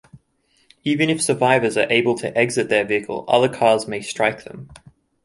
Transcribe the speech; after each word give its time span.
Even 0.83 1.11
if 1.11 1.21
survivors 1.21 1.77
are 1.77 1.85
able 1.91 2.17
to 2.17 2.35
exit 2.35 2.69
their 2.69 2.83
vehicles, 2.83 3.23
other 3.27 3.47
cars 3.47 3.87
may 3.87 4.01
strike 4.01 4.43
them. 4.45 4.67